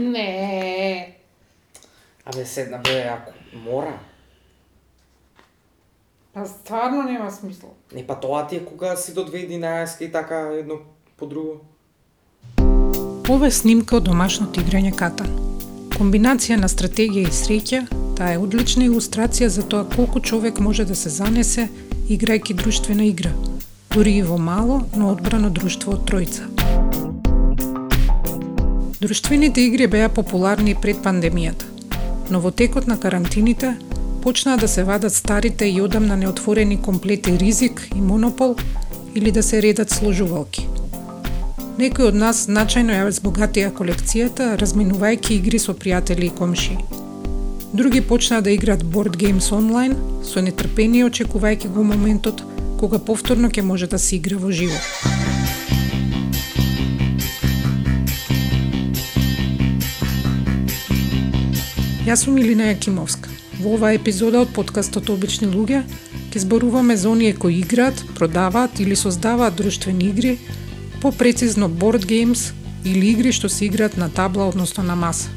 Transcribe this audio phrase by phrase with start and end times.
[0.00, 1.16] Не.
[2.24, 3.98] Абе, седна, бе, ако мора.
[6.34, 7.68] Па стварно нема смисла.
[7.94, 10.74] Не, па тоа ти е кога си до 2011 и така едно
[11.16, 11.60] по друго.
[13.30, 15.28] Ова е снимка од домашното играње Катан.
[15.94, 17.82] Комбинација на стратегија и среќа,
[18.16, 21.68] таа е одлична илустрација за тоа колку човек може да се занесе
[22.08, 23.34] играјќи друштвена игра,
[23.94, 26.59] дури и во мало, но одбрано друштво од тројца.
[29.00, 31.64] Друштвените игри беа популарни пред пандемијата,
[32.30, 33.70] но во текот на карантините
[34.20, 38.56] почнаа да се вадат старите и одамна неотворени комплети Ризик и Монопол
[39.14, 40.66] или да се редат сложувалки.
[41.78, 46.76] Некои од нас значајно ја збогатија колекцијата, разменувајќи игри со пријатели и комши.
[47.72, 52.44] Други почнаа да играат board games онлайн, со нетрпение очекувајќи го моментот
[52.76, 54.76] кога повторно ќе може да се игра во живо.
[62.10, 63.30] Јас сум Илина Јакимовска.
[63.62, 65.84] Во оваа епизода од подкастот Обични луѓе
[66.32, 70.32] ќе зборуваме за оние кои играат, продаваат или создаваат друштвени игри,
[71.02, 72.50] попрецизно board games
[72.84, 75.30] или игри што се играат на табла, односно на маса.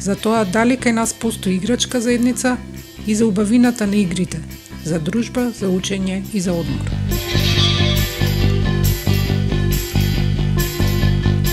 [0.00, 2.56] За тоа дали кај нас постои играчка заедница
[3.06, 4.42] и за убавината на игрите,
[4.84, 6.90] за дружба, за учење и за одмор.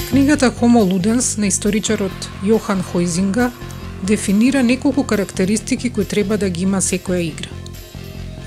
[0.09, 3.51] Книгата Homo Ludens на историчарот Јохан Хойзинга
[4.03, 7.49] дефинира неколку карактеристики кои треба да ги има секоја игра.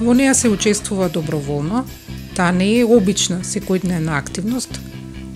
[0.00, 1.84] Во неа се учествува доброволно,
[2.34, 4.80] таа не е обична секојдневна активност,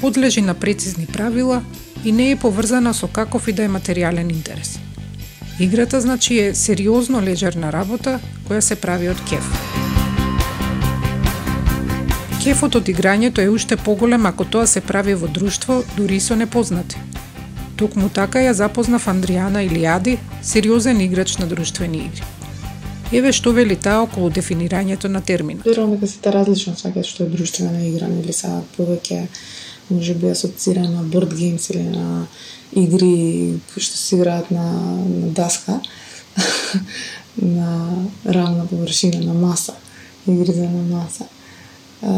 [0.01, 1.63] подлежи на прецизни правила
[2.05, 4.79] и не е поврзана со каков и да е материјален интерес.
[5.61, 9.47] Играта значи е сериозно лежерна работа која се прави од кеф.
[12.43, 16.37] Кефот од играњето е уште поголем ако тоа се прави во друштво, дури и со
[16.37, 16.97] непознати.
[17.79, 22.25] Токму така ја запознав Андријана Илијади, сериозен играч на друштвени игри.
[23.15, 25.65] Еве што вели таа околу дефинирањето на терминот.
[25.65, 29.29] Верувам дека сите различно сваќаат што е друштвена игра, или са повеќе
[29.91, 32.27] може би асоцира на борд геймс или на
[32.77, 34.67] игри што се играат на,
[35.07, 35.81] на даска,
[37.37, 39.73] на равна површина, на маса,
[40.27, 41.25] игри за на маса.
[42.03, 42.13] А,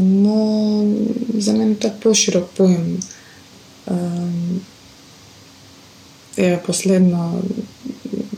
[0.00, 0.86] но
[1.34, 3.00] за мене тоа поширок поем
[6.40, 7.42] еве последно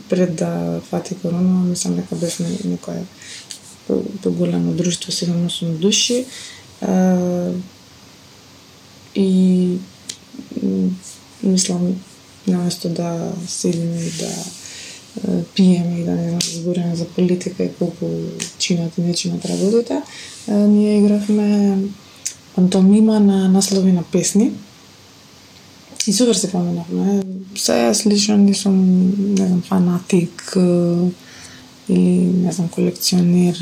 [0.09, 3.03] пред да фати корона, мислам дека бевме некое
[4.23, 6.25] поголемо друштво, 78 души.
[6.81, 7.51] А,
[9.15, 9.77] и
[11.43, 11.95] мислам
[12.47, 14.29] наместо да седиме и да
[15.55, 18.05] пиеме и да не разбореме за политика и колку
[18.57, 20.01] чинат и не чинат работите,
[20.47, 21.77] ние игравме
[22.55, 24.51] пантомима на наслови на песни
[26.07, 27.23] И супер се поменавме.
[27.55, 28.75] Се јас лично не сум,
[29.37, 30.57] не знам, фанатик
[31.89, 33.55] или, не знам, колекционер,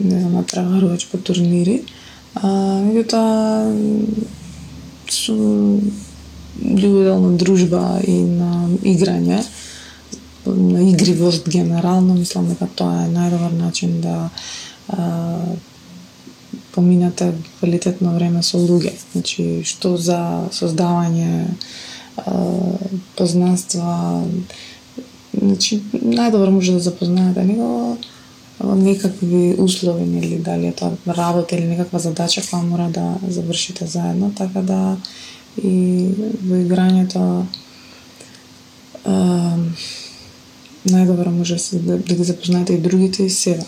[0.00, 1.82] не знам, натраварувач по турнири.
[2.36, 3.72] Меѓутоа,
[6.56, 9.42] гледал на дружба и на играње,
[10.46, 14.30] на игри вост генерално, мислам дека тоа е најдобар начин да
[16.76, 18.92] поминете квалитетно време со луѓе.
[19.12, 20.20] Значи, што за
[20.52, 21.48] создавање
[23.16, 24.24] познанства,
[25.32, 27.96] значи, најдобро може да запознаете него
[28.60, 34.32] некакви услови, или дали е тоа работа или некаква задача која мора да завршите заедно,
[34.36, 34.96] така да
[35.56, 36.08] и
[36.44, 37.44] во играњето
[40.86, 43.64] најдобро може да, да ги запознаете и другите и себе.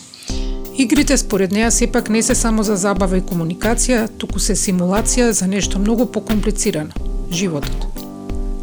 [0.80, 5.48] Игрите според неа сепак не се само за забава и комуникација, туку се симулација за
[5.50, 6.94] нешто многу покомплицирано–
[7.40, 8.04] животот.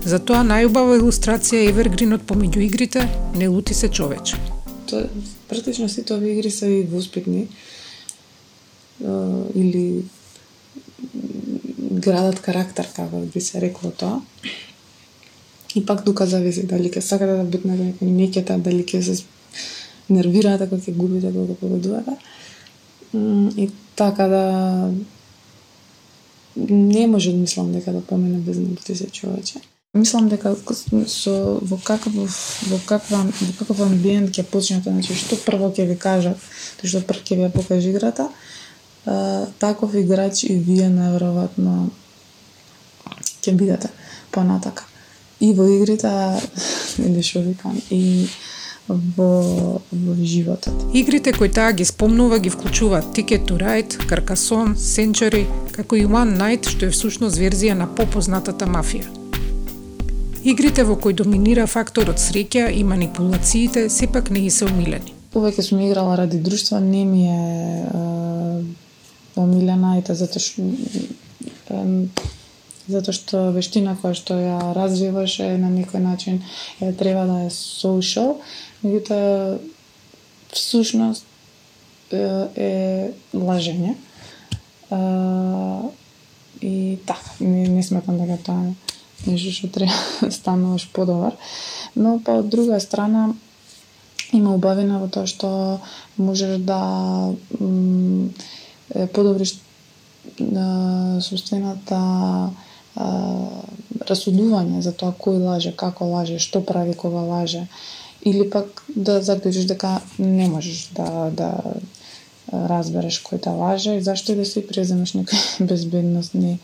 [0.08, 3.04] Затоа најубава илустрација е Евергринот помеѓу игрите
[3.36, 4.40] Не лути се човече.
[4.88, 5.10] Тоа
[5.50, 7.48] практично сите овие игри се и воспитни
[9.56, 10.06] или
[12.00, 14.22] градат карактер, како би се рекло тоа.
[15.76, 19.24] И пак дука зависи дали ќе сакате да битнете, некој ќе дали ќе се
[20.10, 22.18] нервираат ако ќе губите, кога победувате.
[23.58, 24.44] И така да
[26.56, 29.60] не може да мислам дека да помине без многу се човече.
[29.94, 30.56] Мислам дека
[31.08, 32.14] со во каков
[32.68, 36.38] во каква во каков амбиент ќе почнете, значи што прво ќе ви кажат,
[36.82, 38.28] тоа што прво ќе ви покаже играта,
[39.60, 41.90] таков играч и вие најверојатно
[43.40, 43.90] ќе бидете
[44.32, 44.84] понатака.
[45.40, 46.12] И во игрите,
[47.08, 48.28] или што викам, и
[48.88, 50.74] во, во животот.
[50.94, 56.38] Игрите кои таа ги спомнува ги вклучуваат Ticket to Ride, Carcassonne, Century, како и One
[56.38, 59.10] Night, што е всушност верзија на попознатата мафија.
[60.46, 65.14] Игрите во кои доминира факторот среќа и манипулациите сепак не ги се умилени.
[65.34, 70.62] Повеќе сум играла ради друштва, не ми е, е омилена, ете затоа што
[71.74, 72.06] е,
[72.88, 76.44] затоа што вештина која што ја развиваш е на некој начин
[76.80, 78.38] е, треба да е social,
[78.86, 79.58] меѓутоа
[80.54, 81.26] всушност
[82.14, 82.22] е,
[82.56, 82.72] е
[83.34, 83.96] лажење.
[84.94, 85.00] А,
[86.62, 88.76] и така, не, не сметам дека тоа е
[89.26, 91.36] нешто што треба да стануваш подобар.
[91.96, 93.34] Но па од друга страна
[94.34, 95.80] има убавина во тоа што
[96.18, 97.34] можеш да
[99.14, 99.58] подобриш
[101.26, 102.00] собствената
[104.06, 107.66] расудување за тоа кој лаже, како лаже, што прави кога лаже,
[108.26, 111.52] или пак да заклучиш дека не можеш да, да
[112.52, 116.60] разбереш кој та лаже и зашто и да си преземеш некои безбедносни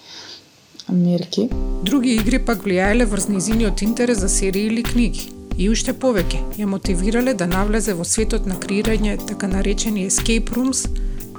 [0.89, 1.49] мерки.
[1.83, 5.29] Други игри пак влијаеле врз незиниот интерес за серии или книги.
[5.57, 10.87] И уште повеќе, ја мотивирале да навлезе во светот на креирање така наречени escape rooms,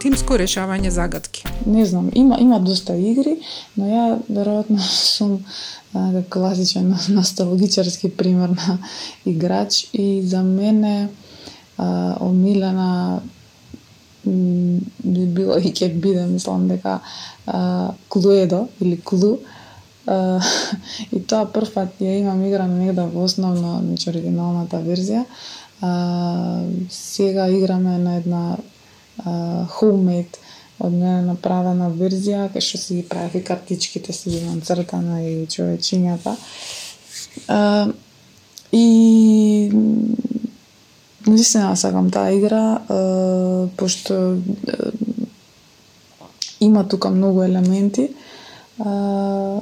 [0.03, 1.45] тимско решавање загадки.
[1.67, 3.39] Не знам, има има доста игри,
[3.77, 4.79] но ја веројатно
[5.17, 5.41] сум
[5.95, 8.79] а, класичен носталгичарски пример на
[9.27, 11.09] играч и за мене
[11.79, 13.21] а, омилена
[14.25, 17.01] би било и ќе биде, да мислам дека
[17.47, 19.39] а, Клуедо или Клу
[20.07, 20.41] а,
[21.13, 25.25] и тоа прв пат ја имам играно негде во основно, значи оригиналната верзија.
[25.81, 28.57] А, сега играме на една
[29.27, 30.39] uh, homemade
[30.83, 36.35] од мене направена верзија, кај што си ги прави картичките, си ги нацртана и човечињата.
[38.73, 38.87] И
[41.27, 44.93] наистина сакам таа игра, uh, пошто uh,
[46.61, 48.09] има тука многу елементи.
[48.79, 49.61] Uh,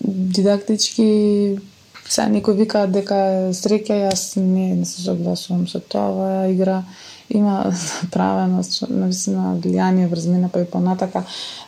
[0.00, 1.58] дидактички
[2.10, 6.08] Сега некои викаат дека е среќа, јас не, не се согласувам со тоа.
[6.10, 6.80] Оваа игра
[7.30, 7.72] има
[8.14, 11.24] правено навистина влијание врз мене па и понатака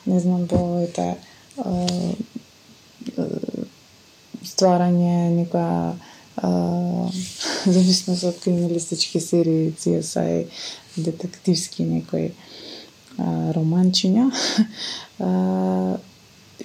[0.06, 1.16] не знам во овите
[4.42, 5.92] стварање некоја
[7.76, 10.46] зависност од криминалистички серии, CSI,
[10.96, 12.32] детективски некои
[13.56, 14.24] романчиња.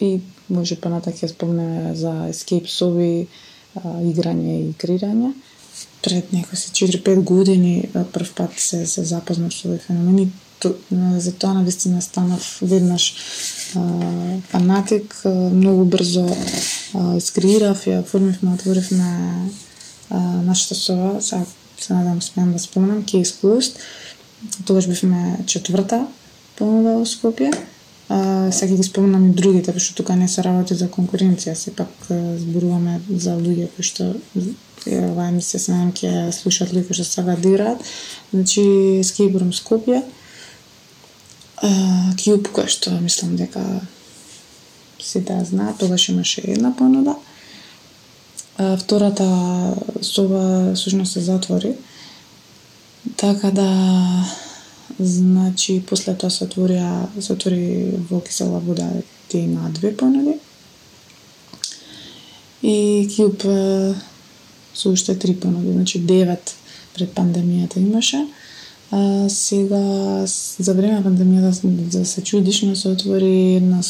[0.08, 0.10] и
[0.50, 3.28] може понатак ја спомнеме за Escape Сови,
[3.78, 5.34] играње и креирање
[6.08, 10.28] пред некои 4-5 години прв пат се се запознав со овој феномен и
[10.60, 10.72] то,
[11.20, 13.16] за тоа на вистина станав веднаш
[13.76, 13.82] а,
[14.50, 19.12] фанатик, а, многу брзо а, искреирав, ја оформивме, отворивме
[20.10, 21.46] а, нашата сова, сега
[21.80, 23.78] се надам смеам да спомнам, Кейс Клуст,
[24.66, 26.06] Тогаш бивме четврта
[26.58, 27.50] понуда во Скопје.
[28.10, 31.92] А, сега ги спомнам и другите, пошто тука не се работи за конкуренција, сепак
[32.40, 34.14] зборуваме за луѓе кои што
[34.88, 37.84] ова емисија се надам ќе слушаат луѓе што сакаат да играат.
[38.32, 38.64] Значи
[39.04, 40.06] Escape Room Скопје.
[42.22, 43.64] Кјуб кој што мислам дека
[45.04, 47.16] сите да знаат, тогаш имаше една понуда.
[48.58, 49.28] А, втората
[50.02, 51.76] соба всушност се затвори.
[53.18, 53.68] Така да
[55.00, 58.90] значи после тоа се отворија се отвори во кисела вода
[59.30, 60.38] те има две понуди.
[62.64, 63.44] И Кјуб
[64.74, 66.56] со уште три понуди, значи девет
[66.94, 68.26] пред пандемијата имаше.
[68.92, 70.26] А, сега,
[70.60, 73.82] за време на пандемијата, да се чудиш, но се отвори една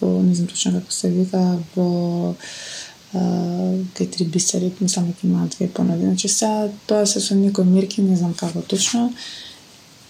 [0.00, 2.34] во, не знам точно како се вика, во
[3.12, 6.04] кај три бисери, мислам дека има две понуди.
[6.04, 9.12] Значи сега тоа се со некои мерки, не знам како точно.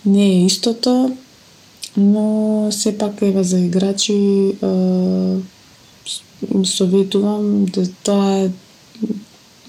[0.07, 1.17] Не е истото,
[1.97, 4.53] но сепак ева за играчи
[6.65, 8.51] советувам да тоа е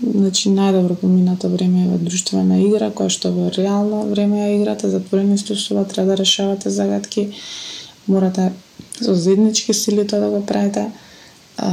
[0.04, 5.38] значи најдобро помината време е друштвена игра, која што во реално време ја играте, затворени
[5.38, 7.30] стусува, треба да решавате загадки,
[8.08, 8.52] морате
[9.02, 10.92] со заеднички сили тоа да го правите.
[11.58, 11.72] А,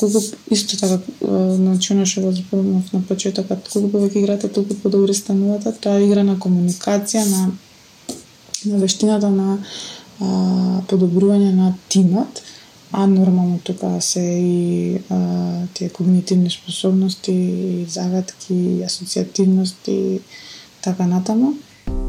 [0.00, 0.18] колку
[0.50, 5.72] исто така значи она што го зборував на почетокот, колку повеќе играте, толку подобри станувате.
[5.80, 7.52] Тоа е игра на комуникација, на
[8.66, 9.58] на вештината на
[10.20, 12.42] а, подобрување на тимот
[12.96, 20.20] а нормално тука се и а, тие когнитивни способности, и загадки, и асоцијативност и
[20.82, 21.54] така натаму.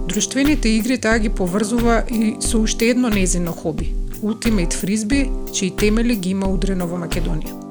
[0.08, 3.94] Друштвените игри таа ги поврзува и со уште едно незино хоби–
[4.24, 7.66] Ultimate Frisbee, чии темели ги има удрено во Македонија.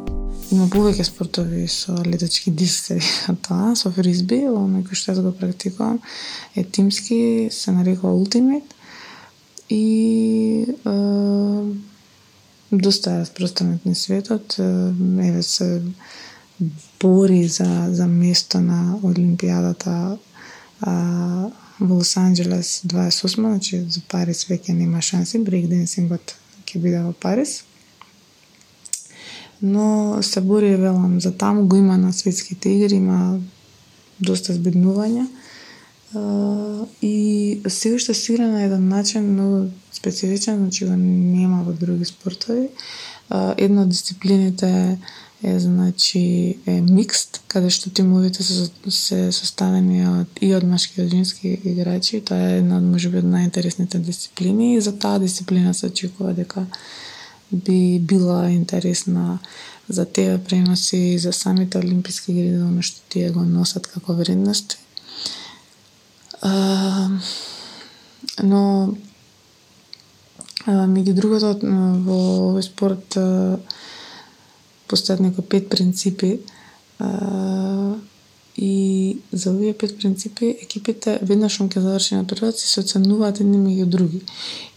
[0.52, 5.22] има повеќе спортови со летачки диск се вика тоа, со фризби, оној кој што јас
[5.22, 5.98] го практикувам
[6.54, 8.73] е тимски, се нарекува Ultimate
[9.70, 10.90] и е,
[12.72, 14.56] доста е распространет на светот,
[15.18, 15.82] еве се
[17.00, 20.18] бори за, за место на Олимпијадата
[20.80, 27.12] а, во Лос Анджелес 28, значи за Парис веќе нема шанси, брейкденсингот ќе биде во
[27.12, 27.64] Парис.
[29.62, 33.40] Но се бори, велам, за таму го има на светските игри, има
[34.20, 35.26] доста збеднувања
[37.02, 42.04] и се уште се игра на еден начин многу специфичен, значи го нема во други
[42.04, 42.68] спортови.
[43.56, 44.98] една од дисциплините е
[45.44, 51.04] е значи е микст, каде што тимовите се, се составени од и од машки и
[51.04, 52.22] од женски играчи.
[52.24, 56.64] Тоа е една од можеби од најинтересните дисциплини и за таа дисциплина се очекува дека
[57.52, 59.38] би била интересна
[59.88, 64.16] за тие преноси и за самите олимписки игри да, за што тие го носат како
[64.16, 64.80] вредности.
[66.44, 67.08] А,
[68.42, 68.94] но
[70.66, 71.58] меѓу другото
[72.04, 72.18] во
[72.50, 73.16] овој спорт
[74.88, 76.40] постојат некои пет принципи
[76.98, 77.96] а,
[78.56, 83.58] и за овие пет принципи екипите веднаш кога ќе заврши на првот се оценуваат едни
[83.58, 84.22] меѓу други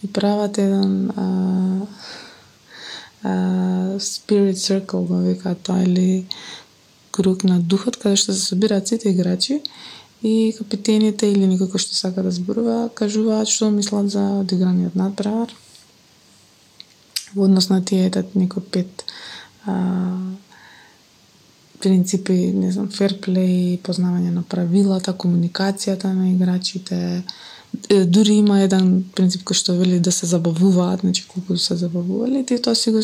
[0.04, 1.26] и прават еден а,
[3.24, 3.34] а,
[4.00, 6.26] spirit circle го викаат тоа или
[7.12, 9.62] круг на духот каде што се собираат сите играчи
[10.24, 15.54] и капитените или некој кој што сака да зборува кажуваат што мислат за одиграниот надпревар
[17.36, 19.06] во однос на тие етат некои пет
[19.66, 20.18] а,
[21.80, 27.24] принципи, не знам, ферплей, познавање на правилата, комуникацијата на играчите.
[28.10, 32.62] Дури има еден принцип кој што вели да се забавуваат, значи колку се забавували, и
[32.62, 33.02] тоа си го,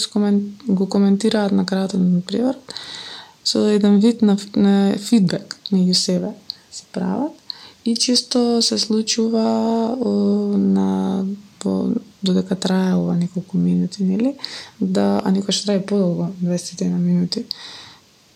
[0.68, 2.58] го коментираат на крајот на превар
[3.44, 6.32] со еден вид на, на фидбек меѓу себе
[6.74, 7.32] се прават
[7.86, 9.44] и често се случува
[10.02, 10.10] о,
[10.58, 11.26] на
[11.60, 11.90] по,
[12.24, 14.36] додека трае ова неколку минути, нели?
[14.80, 17.46] Да, а некој трае подолго, 21 минути.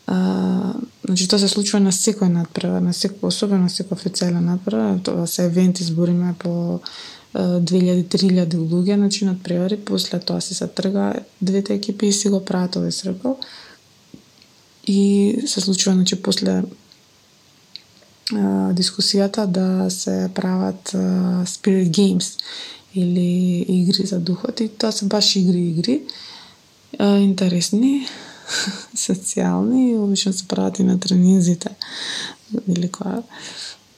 [0.08, 0.74] А,
[1.06, 5.27] значи тоа се случува на секој надпревар, на секој, особено на секој официјален надпревар, тоа
[5.27, 6.82] се евенти збориме по
[7.34, 12.75] 2000-3000 луѓе, значи надпревари, после тоа се се трга двете екипи и си го прават
[12.75, 13.39] овој сркл.
[14.88, 16.63] И се случува, значи, после
[18.32, 20.92] дискусијата да се прават
[21.46, 22.40] Spirit Games
[22.96, 26.02] или игри за духот и тоа се баш игри игри
[27.00, 28.08] интересни
[28.96, 31.70] социјални и обично се прават и на тренинзите
[32.68, 33.24] или кога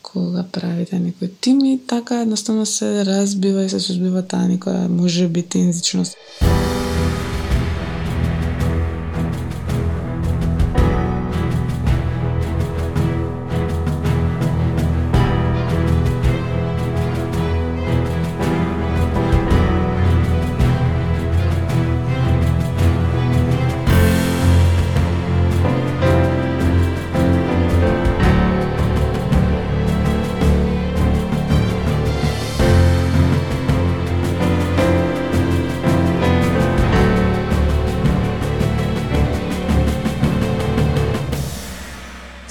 [0.01, 5.27] кога правите некој тим и така едноставно се разбива и се сузбива таа некоја може
[5.27, 6.17] би тензичност.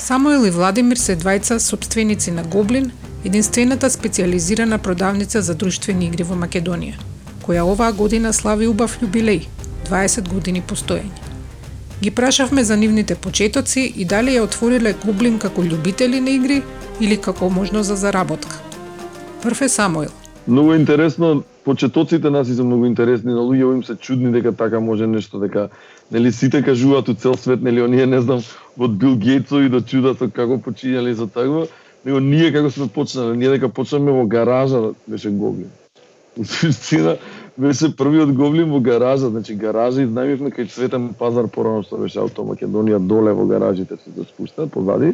[0.08, 2.92] Самоил и Владимир се двајца собственици на Гоблин,
[3.24, 6.94] единствената специализирана продавница за друштвени игри во Македонија,
[7.44, 9.42] која оваа година слави убав јубилеј,
[9.90, 11.12] 20 години постоење.
[12.00, 16.62] Ги прашавме за нивните почетоци и дали ја отвориле Гоблин како љубители на игри
[17.00, 18.62] или како можно за заработка.
[19.42, 20.16] Прв е Самоил.
[20.46, 25.06] Многу интересно, почетоците нас се многу интересни, на луѓе им се чудни дека така може
[25.06, 25.68] нешто, дека
[26.12, 28.40] нели сите кажуваат у цел свет, нели оние не знам
[28.78, 31.66] од Бил Гейтсови до чудата како почињале за такво,
[32.08, 35.68] него ние како сме почнале, ние дека почнаме во гаража беше Гоблин.
[36.40, 37.18] У суштина
[37.58, 42.48] беше првиот Гоблин во гаража, значи гаража изнајмивме кај Цветен пазар порано што беше Авто
[42.48, 45.12] Македонија доле во гаражите се да спушта позади.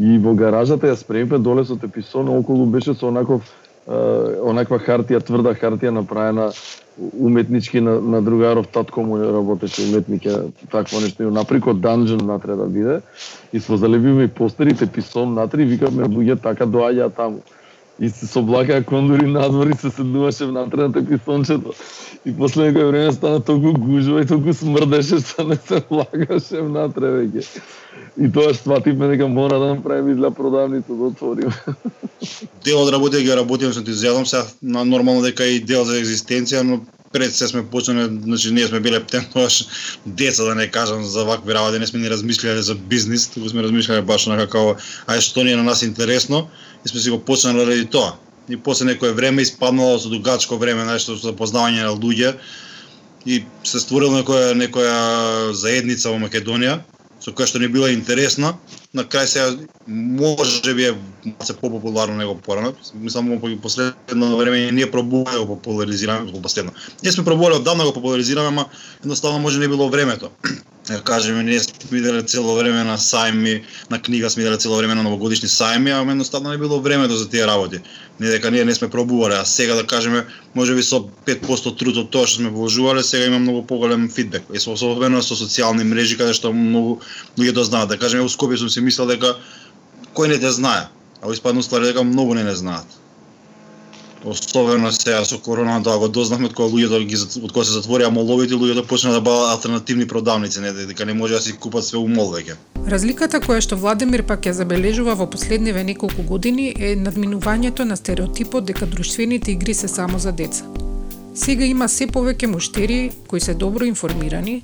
[0.00, 3.44] И во гаражата ја спремивме доле со теписон, околу беше со онаков
[3.86, 6.50] онаква хартија, тврда хартија направена
[7.20, 10.22] уметнички на, на другаров татко му работеше уметник
[10.70, 13.00] такво нешто и наприко данжен натре да биде
[13.52, 17.42] и со залебивме постерите писон натре и викаме луѓе така доаѓаа таму
[18.00, 21.74] и се соблакаа кондури надвор и се седнуваше внатре на теписончето
[22.24, 27.12] и после некој време стана толку гужва и толку смрдеше што не се влагаше внатре
[27.18, 27.44] веќе.
[28.16, 31.52] И тоа свативме дека мора да направиме изла продавница да отвориме.
[32.64, 34.26] Дел од работија ги работим што ти изјавам
[34.62, 36.80] на нормално дека и дел за екзистенција, но
[37.12, 39.00] пред се сме почнале, значи ние сме биле
[39.32, 39.66] тогаш
[40.06, 43.62] деца да не кажам за вакви работи, не сме ни размислиле за бизнис, туку сме
[43.62, 44.74] размислиле баш на како
[45.06, 46.48] ај што ни е на нас интересно
[46.84, 48.14] и сме си го почнале ради тоа.
[48.48, 52.36] И после некое време испаднало со дугачко време нешто со познавање на луѓе
[53.26, 56.82] и се створила некоја некоја заедница во Македонија
[57.24, 58.52] со која што не била интересна,
[58.92, 59.44] на крај се
[59.86, 60.94] може би е
[61.40, 62.74] се попопуларно него порано.
[62.94, 66.72] Мислам во последно време ние пробуваме да го популаризираме, во последно.
[67.02, 68.66] Ние сме пробувале одамна да го популаризираме, ама
[69.00, 70.30] едноставно може не било времето
[70.86, 74.94] да кажеме, ние сме иделе цело време на сајми, на книга сме иделе цело време
[74.94, 77.80] на новогодишни сајми, а едноставно не било времето за тие работи.
[78.20, 81.96] Не дека ние не сме пробувале, а сега да кажеме, може би со 5% труд
[81.96, 84.44] од тоа што сме вложувале, сега има многу поголем фидбек.
[84.52, 87.00] И особено со социјални мрежи каде што многу
[87.38, 87.88] луѓе да знаат.
[87.88, 89.36] Да кажеме, у Скопје сум си мислел дека
[90.14, 90.88] кој не те знае,
[91.22, 92.86] а испадно ствари дека многу не не знаат.
[94.24, 98.08] Особено сега со короната да, го дознавме од кога луѓето ги од кога се затворија
[98.08, 101.98] моловите, луѓето почнаа да бидат алтернативни продавници, не дека не може да си купат све
[101.98, 102.56] у мол веќе.
[102.88, 108.64] Разликата која што Владимир пак ја забележува во последниве неколку години е надминувањето на стереотипот
[108.64, 110.64] дека друштвените игри се само за деца.
[111.34, 114.62] Сега има се повеќе муштери кои се добро информирани,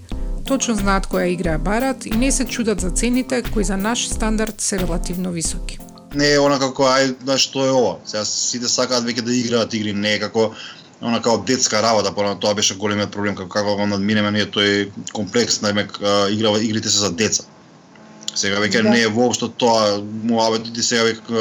[0.48, 4.60] точно знаат која игра барат и не се чудат за цените кои за наш стандард
[4.60, 5.78] се релативно високи
[6.14, 7.96] не е она како ај да што е ова.
[8.04, 10.50] Сега сите сакаат веќе да играат игри, не е како
[11.00, 14.90] она како детска работа, пора тоа беше големиот проблем како како го надминеме ние тој
[15.16, 15.86] комплекс најме
[16.34, 17.46] игра игрите се за деца.
[18.34, 18.90] Сега веќе да.
[18.90, 21.40] не е воопшто тоа муабетите сега веќе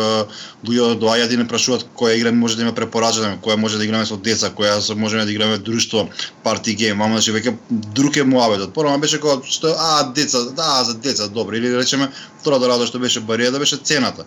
[0.66, 4.06] луѓе доаѓаат и не прашуваат која игра може да има препорачуваме, која може да играме
[4.10, 6.08] со деца, која може да играме друштво,
[6.44, 8.74] парти гейм, ама значи веќе друг е муабетот.
[8.74, 12.10] Порано беше кога што а деца, да, за деца добро или да речеме
[12.42, 14.26] втората работа што беше барија да беше цената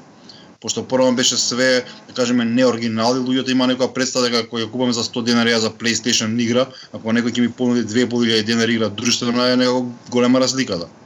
[0.62, 4.71] пошто прво беше све, да кажеме, неоригинал и луѓето има некоја представа дека кога ја
[4.71, 8.88] купаме за 100 денари за PlayStation игра, ако некој ќе ми понуди 2.500 денари игра
[8.88, 10.87] друштвено е некоја голема разликата.
[10.87, 11.01] Да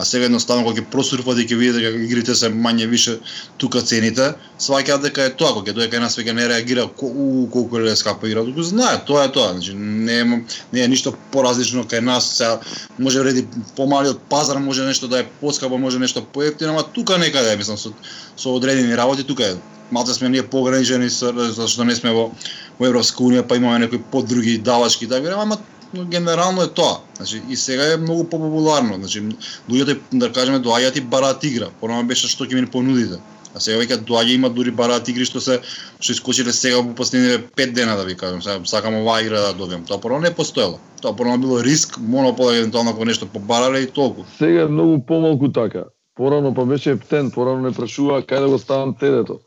[0.00, 3.18] а сега едноставно кога ќе просурфат и ќе видите дека игрите се мање више
[3.60, 7.48] тука цените, сваќаат дека е тоа, кога ќе дое кај нас веќе не реагира у
[7.52, 10.24] колку е скапа игра, туку знае, тоа е тоа, значи не е
[10.72, 12.60] не е ништо поразлично кај нас, сега
[12.98, 13.44] може вреди
[13.76, 17.92] помалиот пазар, може нешто да е поскапо, може нешто поевтино, ама тука некаде, мислам со
[18.36, 19.54] со одредени работи тука е.
[19.92, 22.30] Малце сме ние пограничени зашто не сме во
[22.78, 25.58] во Европска унија, па имаме некои под други давачки така, да ама
[25.94, 27.00] но генерално е тоа.
[27.16, 28.94] Значи и сега е многу популарно.
[28.94, 29.22] Значи
[29.70, 31.68] луѓето да кажеме доаѓаат и бараат игра.
[31.80, 33.18] Порано беше што ќе ми понудите.
[33.54, 35.58] А сега веќе доаѓа има дури бараат игри што се
[35.98, 38.42] што искочиле сега во последниве 5 дена да ви кажам.
[38.42, 39.84] Сега сакам оваа игра да добиам.
[39.84, 40.78] Тоа порано не постоело.
[41.02, 44.24] Тоа порано било риск, монопол евентуално ако нешто побарале и толку.
[44.38, 45.84] Сега е многу помалку така.
[46.14, 49.40] Порано па беше ептен, порано не прашува кај да го ставам тедето.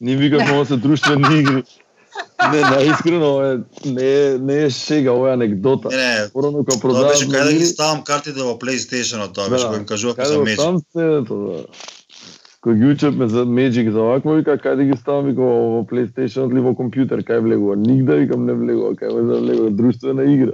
[0.00, 1.62] Ни викавме да се друштвени игри.
[2.52, 5.88] Не, наискрено, е, не, е, не е шега, ова е анекдота.
[5.88, 7.02] Не, не, Порано кога продавам...
[7.02, 10.24] Тоа беше кај да ги ставам картите во PlayStation, тоа беше да, кој им кажувавме
[10.24, 10.54] за Magic.
[10.54, 11.64] Ставам седето, да.
[12.66, 16.52] Кој ги учевме за Magic за вакво, вика, кај да ги ставам, вика, во PlayStation
[16.52, 17.76] или во компјутер, кај влегува?
[17.76, 20.52] Нигде, викам, не влегува, кај да влегува, друштвена игра.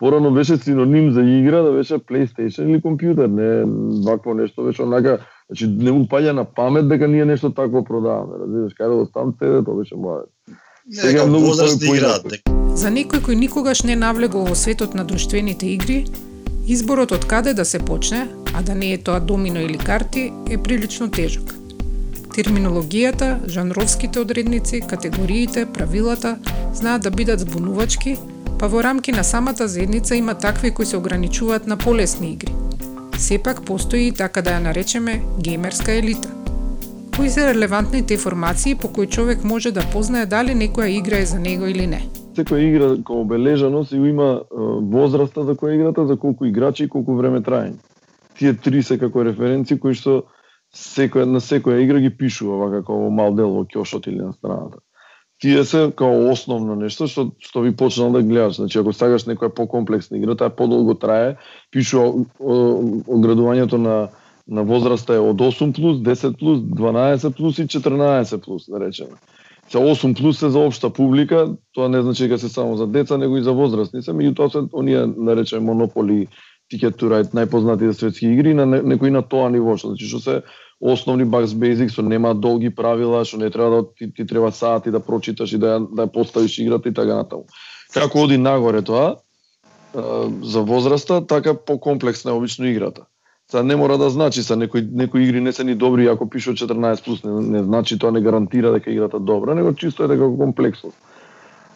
[0.00, 3.64] Порано беше синоним за игра да беше PlayStation или компјутер, не
[4.08, 5.18] вакво нешто беше онака,
[5.50, 9.06] значи не му паѓа на памет дека ние нешто такво продаваме, разбираш, кај да го
[9.06, 10.32] ставам седето беше мојот.
[10.88, 11.52] Сега многу
[11.94, 12.26] играат.
[12.74, 16.06] За некој кој никогаш не навлегол во светот на друштвените игри,
[16.66, 20.56] изборот од каде да се почне, а да не е тоа домино или карти, е
[20.58, 21.54] прилично тежок.
[22.30, 26.38] Терминологијата, жанровските одредници, категориите, правилата
[26.74, 28.16] знаат да бидат збунувачки,
[28.58, 32.52] па во рамки на самата заедница има такви кои се ограничуваат на полесни игри.
[33.18, 36.39] Сепак постои и така да ја наречеме геймерска елита
[37.16, 41.38] кои се релевантните информации по кои човек може да познае дали некоја игра е за
[41.38, 42.02] него или не.
[42.36, 44.42] Секоја игра како обележано и има
[44.82, 47.78] возраста за која играта, за колку играчи и колку време траење.
[48.38, 50.22] Тие три се како референци кои што
[50.74, 54.78] секоја на секоја игра ги пишува вака како мал дел во кјошот или на страната.
[55.40, 58.56] Тие се како основно нешто што што ви почнал да гледаш.
[58.60, 61.36] Значи ако сагаш некоја покомплексна игра, таа подолго трае,
[61.72, 64.08] пишува оградувањето на
[64.50, 69.16] на возраста е од 8 плюс, 10 плюс, 12 плюс и 14 плюс, да речеме.
[69.70, 73.18] Се 8 плюс е за општа публика, тоа не значи дека се само за деца,
[73.18, 76.26] него и за возрастни се, меѓутоа се оние, да речеме, монополи,
[76.70, 80.34] Ticket to Ride, најпознатите светски игри, на некои на тоа ниво, што значи што се
[80.80, 84.90] основни Bugs Basics, што нема долги правила, што не треба да ти, ти треба сати
[84.90, 87.46] да прочиташ и да да поставиш играта и така натаму.
[87.94, 89.16] Како оди нагоре тоа,
[90.42, 93.09] за возраста, така покомплексна е обично играта.
[93.50, 96.56] Са не мора да значи са некои некои игри не се ни добри ако пишува
[96.56, 100.36] 14 плюс, не, не значи тоа не гарантира дека играта добра, него чисто е дека
[100.36, 100.96] комплексност.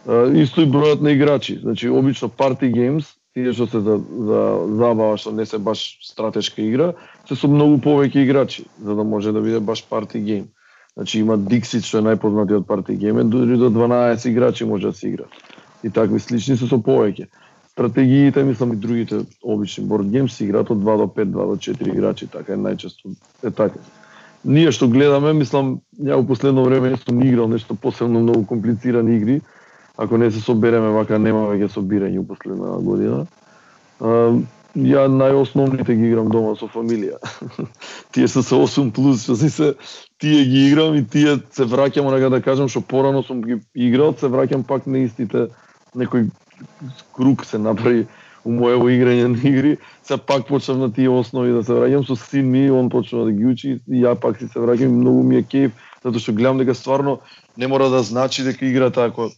[0.08, 1.58] А, Исто и бројот на играчи.
[1.62, 4.40] Значи, обично party games, тие што се за, за
[4.78, 6.92] забава, што не се баш стратешка игра,
[7.28, 10.46] се со многу повеќе играчи, за да може да биде баш party game.
[10.94, 15.08] Значи има Dixit што е најпознатиот party game, дури до 12 играчи може да се
[15.08, 15.24] игра.
[15.82, 17.26] И такви слични се со повеќе.
[17.74, 21.88] Стратегиите, мислам и другите обични борд геймс играат од 2 до 5, 2 до 4
[21.90, 23.10] играчи, така е најчесто
[23.42, 23.80] е така.
[24.44, 29.16] Ние што гледаме, мислам, ја во последно време не сум играл нешто посебно многу комплицирани
[29.16, 29.40] игри,
[29.96, 33.26] ако не се собереме вака нема веќе собирање во последна година.
[33.98, 34.38] А,
[34.78, 37.18] ја најосновните ги играм дома со фамилија.
[38.14, 39.74] тие се со 8 плюс, што си се
[40.22, 44.14] тие ги играм и тие се враќам онака да кажам што порано сум ги играл,
[44.14, 45.48] се враќам пак на истите
[45.94, 46.30] некои
[47.12, 48.06] круг се направи
[48.44, 52.16] у моево играње на игри, се пак почнав на тие основи да се враќам со
[52.16, 55.22] син ми, он почнува да ги учи и ја пак си се враќам и многу
[55.22, 55.72] ми е кејф,
[56.04, 57.20] затоа што гледам дека стварно
[57.56, 59.30] не мора да значи дека играта ако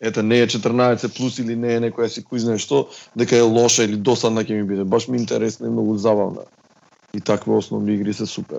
[0.00, 3.42] ете не е 14 плюс или не е некоја си кој знае што, дека е
[3.42, 4.84] лоша или досадна ќе ми биде.
[4.84, 6.48] Баш ми интересна и многу забавна.
[7.14, 8.58] И такви основни игри се супер.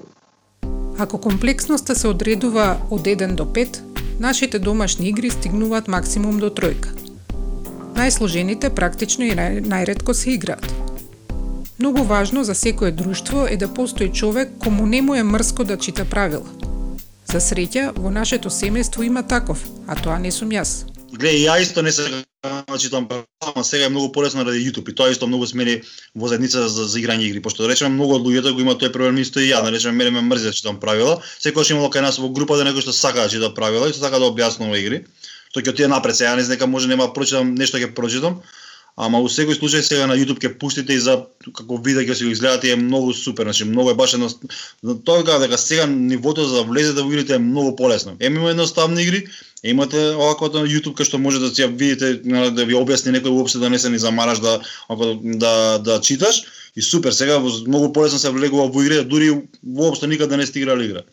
[0.97, 3.81] Ако комплексноста се одредува од 1 до 5,
[4.19, 7.04] нашите домашни игри стигнуваат максимум до тројка.
[7.95, 10.65] Најсложените практично и нај, најредко се играат.
[11.79, 15.77] Многу важно за секое друштво е да постои човек кому не му е мрско да
[15.77, 16.43] чита правила.
[17.31, 20.83] За среќа, во нашето семејство има таков, а тоа не сум јас.
[21.15, 24.95] Гле, ја исто не се да читам правила, сега е многу полесно ради YouTube и
[24.95, 25.81] тоа исто многу смени
[26.15, 28.91] во заедница за, за играње игри, пошто да речеме многу од луѓето го има тој
[28.91, 31.21] проблем исто и ја, да речеме мене ме мрзи да читам правила.
[31.39, 34.03] Секогаш имало кај нас во група да некој што сака да чита правила и што
[34.03, 35.05] сака да објаснува игри.
[35.55, 38.41] Тој ќе отиде напред сега, не знам дека може нема да прочитам нешто ќе прочитам,
[38.95, 41.15] ама во секој случај сега на YouTube ќе пуштите и за
[41.45, 44.29] како видео ќе се го изгледате е многу супер, значи многу е баш едно
[45.07, 48.15] тоа дека дека сега нивото за да влезете во игрите е многу полесно.
[48.19, 49.25] Еми има едноставни игри,
[49.63, 52.13] имате оваквото на YouTube кај што може да си ја видите
[52.51, 56.43] да ви објасни некој уопште да не се ни замараш да ако да да читаш
[56.75, 59.31] и супер сега многу полесно се влегува во игри дури
[59.63, 61.07] воопшто никад да не сте играли игра.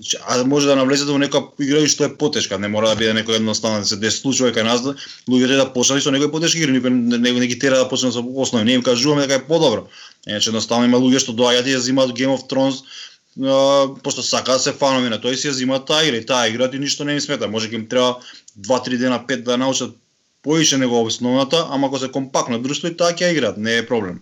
[0.00, 3.14] Значи, а може да навлезете во некоја игра што е потешка, не мора да биде
[3.16, 4.84] некој едноставно да се дес случува кај нас
[5.26, 8.14] луѓето да почнат со некој потешки игри, никој не, не, не ги тера да почнат
[8.14, 9.88] со основи, не им кажуваме дека е подобро.
[10.26, 12.84] Иначе едноставно има луѓе што доаѓаат и ја земаат Game of Thrones
[14.02, 16.70] пошто сакаат да се фанови на тој си ја земаат таа игра и таа игра
[16.72, 17.48] и ништо не им смета.
[17.48, 18.20] Може ќе им треба
[18.58, 19.96] 2-3 дена, 5 да научат
[20.42, 24.20] поише него основната, ама ако се компактно друштво и таа ќе играат, не е проблем.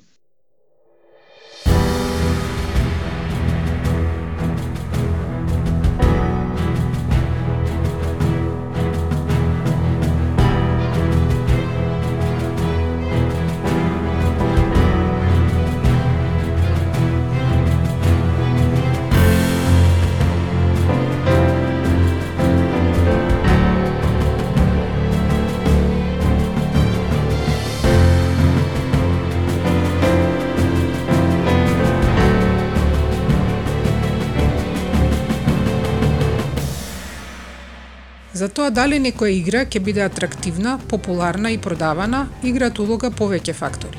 [38.46, 43.98] За тоа дали некоја игра ќе биде атрактивна, популарна и продавана, играат улога повеќе фактори.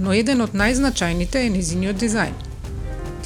[0.00, 2.32] Но еден од најзначајните е незиниот дизајн.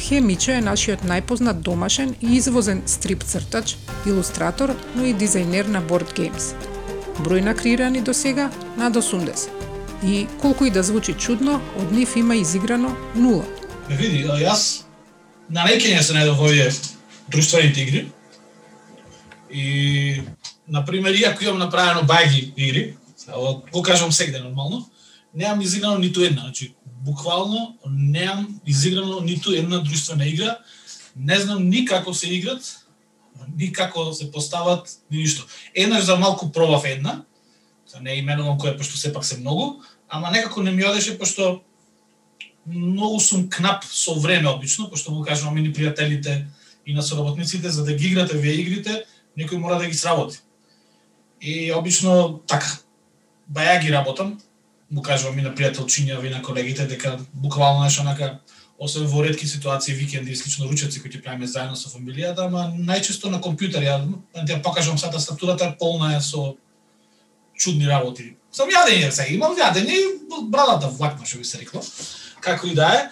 [0.01, 3.77] Тхе Мичо е нашиот најпознат домашен и извозен стрип цртач,
[4.11, 6.51] илустратор, но и дизајнер на board games.
[7.23, 9.49] Број на креирани до сега над 80.
[10.03, 13.47] И колку и да звучи чудно, од нив има изиграно нула.
[13.89, 14.83] Ме види, а јас
[15.49, 16.73] на некење се најдов овие
[17.29, 18.09] друштвените игри,
[19.51, 20.23] И,
[20.71, 22.97] например, иако имам направено баги игри,
[23.73, 24.91] го кажам сегде нормално,
[25.35, 26.43] немам изиграно ниту една.
[26.43, 30.59] Значи, буквално немам изиграно ниту една друштвена игра.
[31.17, 32.87] Не знам ни како се играт,
[33.57, 35.47] ни како се постават, ни ништо.
[35.75, 37.23] Еднаш за малку пробав една,
[38.01, 41.63] не именувам која, пошто сепак се многу, ама некако не ми одеше, пошто
[42.67, 46.45] многу сум кнап со време обично, пошто го кажувам и ни пријателите
[46.87, 49.05] и на соработниците, за да ги играте вие игрите,
[49.37, 50.39] некој мора да ги сработи.
[51.41, 52.67] И обично така,
[53.49, 54.39] баја ги работам,
[54.91, 58.39] му кажувам и на пријателчиња, и на колегите, дека буквално нешто онака,
[58.79, 62.71] освен во редки ситуации, викенди и слично ручеци кои ќе правиме заедно со фамилијата, ама
[62.77, 64.01] најчесто на компјутер, ја,
[64.49, 66.57] ја покажам сата структурата полна е со
[67.57, 68.35] чудни работи.
[68.53, 70.07] Сам јадење се, имам јадење и
[70.49, 71.85] брадата да влакна, што би се рекло,
[72.41, 73.09] како и да е.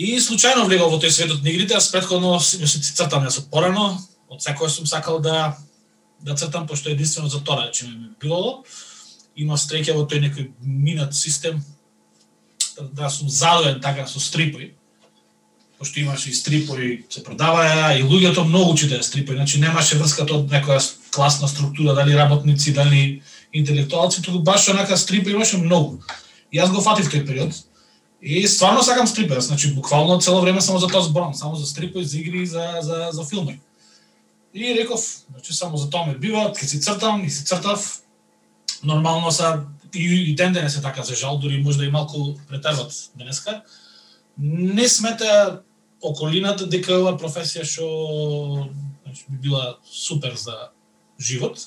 [0.00, 3.98] И случајно влегов во тој светот на игрите, аз предходно се цртам јас од порано,
[4.32, 5.52] од секој сум сакал да
[6.22, 8.64] да цртам пошто единствено за тоа рече ми било.
[9.36, 11.62] Има стреќа во тој некој минат систем
[12.76, 14.72] да, да сум задоен така со стрипои.
[15.78, 20.50] Пошто имаше и стрипои се продаваја и луѓето многу читаја стрипои, значи немаше врска од
[20.52, 20.80] некоја
[21.14, 26.02] класна структура, дали работници, дали интелектуалци, туку баш онака стрипа имаше многу.
[26.52, 27.54] И јас го фатив тој период.
[28.20, 32.04] И стварно сакам стрипа, значи буквално цело време само за тоа зборам, само за стрипа,
[32.04, 33.60] за игри и за, за, за филми.
[34.54, 38.02] И реков, значи само за тоа ме бива, ке си цртам и си цртав.
[38.84, 39.62] Нормално са
[39.94, 43.62] и, и ден денес е така, за жал, дури можда и малку претерват денеска.
[44.38, 45.62] Не смета
[46.02, 47.86] околината дека ова професија што
[49.04, 50.70] значи, би била супер за
[51.20, 51.60] живот.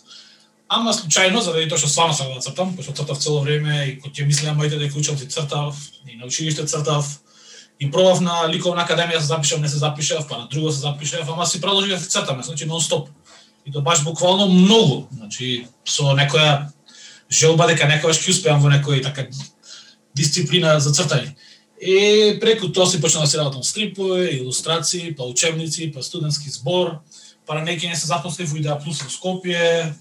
[0.67, 3.97] Ама случајно, заради да тоа што стварно сакам да цртам, пошто цртав цело време и
[4.01, 5.77] кој ќе мислеа моите дека учам ти цртав,
[6.09, 7.05] и на училиште цртав,
[7.83, 11.29] и пробав на ликовна академија се запишав, не се запишав, па на друго се запишав,
[11.29, 13.09] ама си продолжив да цртаме, значи нон стоп.
[13.65, 16.69] И тоа баш буквално многу, значи со некоја
[17.27, 19.27] желба дека некогаш ќе успеам во некој така
[20.15, 21.35] дисциплина за цртање.
[21.81, 27.01] И преку тоа си почнав да се работам стрипови, илустрации, па учебници, па студентски збор,
[27.45, 29.91] па на неки не се запослив во Идеа Плюс во Скопје,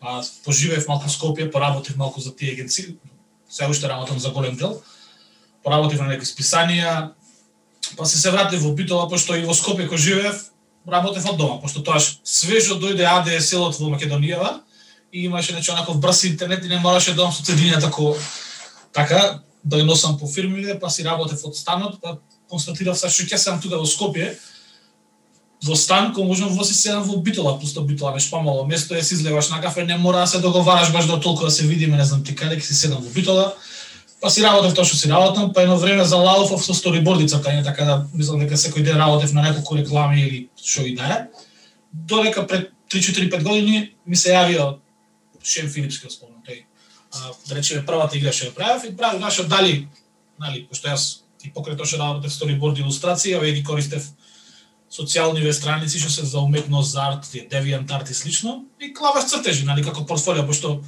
[0.00, 2.96] па поживеев малку во Скопје, поработив малку за тие агенции,
[3.48, 4.82] се уште работам за голем дел,
[5.64, 7.12] поработив на некои списанија,
[7.96, 10.42] па се се вратив во Битола, пошто и во Скопје кој живеев,
[10.88, 14.60] работев од дома, пошто тоаш свежо дојде АДСЛ-от во Македонијава
[15.12, 18.16] и имаше значи, нечо онаков брз интернет и не мораше да со цедиња тако
[18.92, 22.18] така да ја носам по фирмите, па си работев од станот, па
[22.50, 24.34] констатирав се што ќе сам тука во Скопје,
[25.62, 28.94] во стан кој можам да во си седам во Битола, пусто Битола беше помало место
[28.94, 31.66] е си излеваш на кафе, не мора да се договараш баш до толку да се
[31.66, 33.54] видиме, не знам ти каде ќе си седам во Битола.
[34.22, 37.64] Па си работев тоа што си работам, па едно време за Лалов со сториборди цртање,
[37.66, 41.16] така да мислам дека секој ден работев на неколку реклами или што и да е.
[41.92, 44.78] Додека пред 3-4-5 години ми се јавио
[45.42, 46.62] Шем Филипски, спомнам тој
[47.12, 49.88] а, да речеме првата игра што ја правев и правев нашо дали,
[50.38, 54.06] нали, пошто јас и покрај тоа што работев сториборд илустрација, ја ги користев
[54.92, 59.30] социјални ве страници што се за уметност, за арт, девијант арт и слично, и клаваш
[59.32, 60.78] цртежи, нали, како портфолио, пошто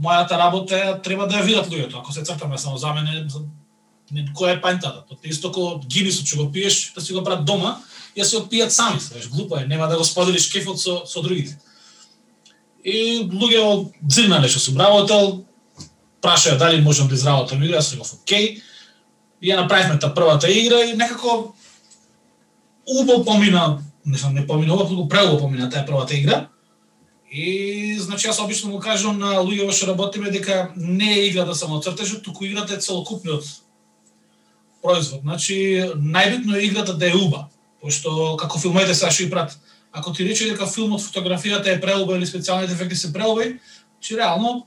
[0.00, 2.00] мојата работа е, треба да ја видат луѓето.
[2.00, 3.26] Ако се цртаме само за мене,
[4.10, 5.04] не, која е пајнтата?
[5.08, 7.76] Тоа е исто како гинисот што го пиеш, да си го прават дома,
[8.16, 11.02] ја да си го пијат сами, знаеш, глупо е, нема да го споделиш кефот со,
[11.06, 11.58] со другите.
[12.84, 15.44] И луѓе дзирнале што сум работел,
[16.24, 18.62] прашаја дали можам да изработам игра, јас реков окей.
[19.40, 21.54] И ја направивме та првата игра и некако
[22.86, 26.48] убо помина, не знам, не помина убо, преубо помина таа првата игра.
[27.30, 31.54] И значи јас обично му кажам на луѓе што работиме дека не е играта да
[31.54, 33.44] само цртежот, туку играта е целокупниот
[34.82, 35.20] производ.
[35.22, 35.54] Значи
[35.94, 37.46] најбитно е играта да е уба,
[37.80, 39.54] пошто како филмите сега што и прат,
[39.92, 43.60] ако ти рече дека филмот фотографијата е преуба или специјалните ефекти се преуби, значи,
[44.00, 44.66] че реално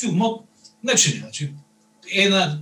[0.00, 0.42] филмот
[0.82, 1.18] не чини.
[1.20, 1.52] Значи,
[2.30, 2.58] на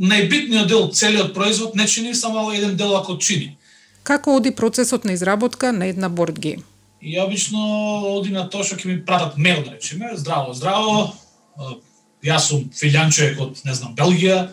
[0.00, 3.56] најбитниот дел целиот производ не чини, само еден дел ако чини.
[4.02, 6.62] Како оди процесот на изработка на една борд гейм?
[7.00, 7.60] И обично
[8.16, 11.12] оди на тоа што ќе ми пратат мейл, да речеме, здраво, здраво,
[12.24, 14.48] јас сум филјан човек од, не знам, Белгија,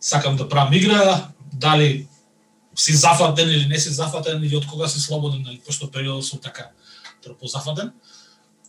[0.00, 2.06] сакам да правам игра, дали
[2.76, 6.40] си зафатен или не си зафатен, или од кога си слободен, или пошто периодот сум
[6.42, 6.70] така
[7.24, 7.92] трпозафатен.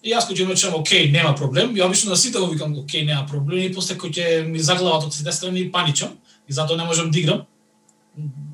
[0.04, 3.04] И јас кој ќе речем, окей, нема проблем, и обично на сите го викам, окей,
[3.06, 6.16] нема проблем, и после кој ќе ми заглават од сите страни, паничам,
[6.48, 7.44] и затоа не можам да играм.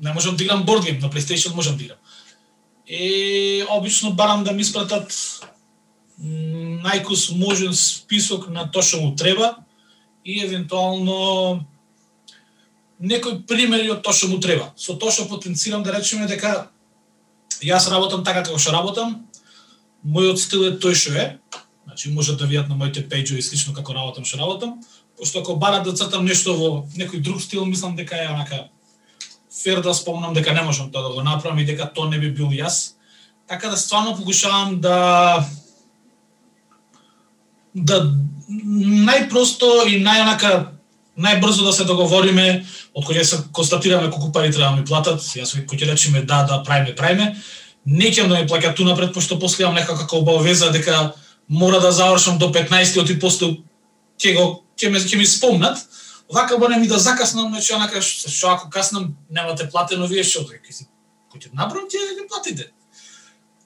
[0.02, 1.98] Не можам да играм борд гейм, на PlayStation можам да играм
[2.86, 5.12] е обично барам да ми испратат
[6.20, 9.56] најкус можен список на тоа што му треба
[10.24, 11.64] и евентуално
[13.00, 14.72] некои примери од тоа што му треба.
[14.76, 16.70] Со тоа што потенцирам да речеме дека
[17.64, 19.24] јас работам така како што работам,
[20.04, 21.26] мојот стил е тој што е,
[21.84, 24.78] значи можат да видат на моите пејџови слично како работам што работам,
[25.18, 28.68] пошто ако барат да цртам нешто во некој друг стил, мислам дека е онака
[29.62, 32.30] фер да спомнам дека не можам тоа да го направам и дека тоа не би
[32.30, 32.94] бил јас.
[33.48, 35.44] Така да стварно покушавам да
[37.74, 38.00] да
[38.48, 40.74] најпросто и најонака
[41.16, 42.64] најбрзо да се договориме
[42.94, 46.42] од кој се констатираме колку пари треба да ми платат, јас кој ќе речеме да,
[46.46, 47.34] да, прајме, прајме,
[47.84, 51.12] не ќе да ми плаќа ту напред, пошто после имам некака обавеза дека
[51.48, 53.56] мора да завршам до 15 и после
[54.18, 55.78] ќе го ќе ме ќе ми спомнат,
[56.32, 60.46] вака барем и да закаснам, значи онака што што ако каснам немате платено вие што
[60.48, 60.88] тој си
[61.32, 62.70] кој ќе набрам ќе ќе платите.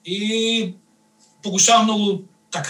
[0.05, 0.75] И
[1.43, 2.69] покушавам многу така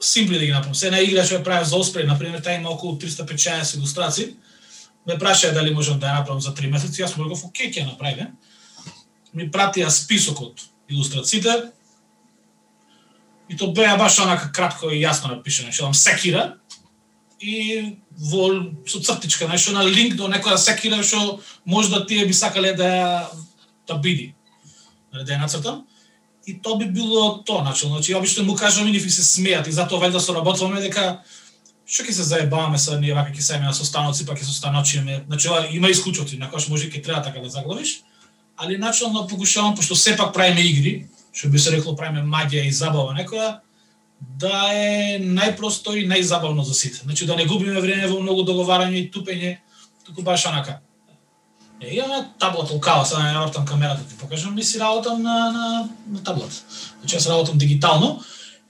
[0.00, 0.74] симпли да ги направам.
[0.74, 4.34] Се една игра што ја правев за Оспрей, на пример, таа има околу 350 илустрации.
[5.06, 7.82] Ме прашаа дали можам да ја направам за 3 месеци, јас му реков, окей, ќе
[7.82, 8.32] ја направиме.
[9.34, 11.72] Ми пратија списокот илустрациите.
[13.48, 16.54] И тоа беа баш онака кратко и јасно напишено, што секира
[17.40, 22.74] и во со цртичка, нешто на линк до некоја секира што можда тие би сакале
[22.74, 23.30] да
[23.86, 24.34] да биди.
[25.12, 25.84] Да ја нацртам.
[26.46, 27.96] И тоа би било то, начелно.
[27.96, 31.22] Значи, обично му кажам и се смеат и затоа вајда соработуваме дека
[31.84, 35.24] што ќе се заебаваме са ние вака ќе семе на состаноци, па ќе состаночиме.
[35.26, 38.02] Значи ова има исклучоци, на кој може ќе треба така да заглавиш,
[38.56, 42.72] али начално да покушавам пошто сепак правиме игри, што би се рекло правиме магија и
[42.72, 43.60] забава некоја,
[44.38, 47.02] да е најпросто и најзабавно за сите.
[47.04, 49.58] Значи да не губиме време во многу договарање и тупење,
[50.06, 50.80] туку баш онака.
[51.80, 55.88] Е, имаме таблот лукава, сега не работам камерата ти покажам, ми си работам на, на,
[56.06, 56.52] на таблот.
[57.00, 58.20] Значи јас работам дигитално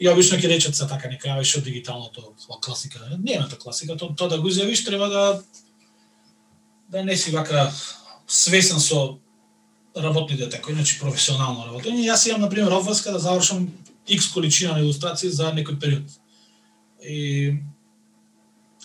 [0.01, 2.99] и обично ќе речат се така, нека јавиш од дигиталното, тоа класика.
[3.19, 5.43] Не е на класика, тоа то да го изјавиш треба да
[6.89, 7.73] да не си вака
[8.27, 9.19] свесен со
[9.97, 12.11] работните така, иначе професионално работење.
[12.11, 13.69] Јас имам, например, обврска да завршам
[14.09, 16.11] X количина на илустрации за некој период.
[17.03, 17.55] И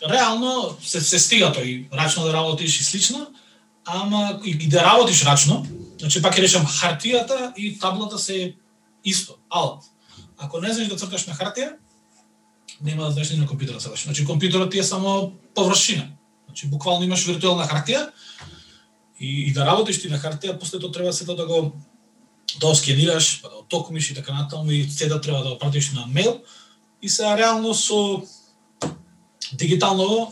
[0.07, 3.27] реално се, се стига тој рачно да работиш и слично,
[3.85, 5.65] ама и да работиш рачно,
[5.99, 8.55] значи пак ќе речам хартијата и таблата се
[9.03, 9.83] исто, алт.
[10.37, 11.75] Ако не знаеш да црташ на хартија,
[12.81, 13.95] нема да знаеш ни на компјутерот да.
[13.95, 16.07] Значи компјутерот ти е само површина.
[16.47, 18.09] Значи буквално имаш виртуелна хартија
[19.19, 21.75] и, и да работиш ти на хартија, после тоа треба сето да го
[22.57, 25.91] да оскенираш, па да отокмиш и така натаму и се да треба да го пратиш
[25.91, 26.41] на мейл
[27.01, 28.23] и се реално со
[29.53, 30.29] дигитално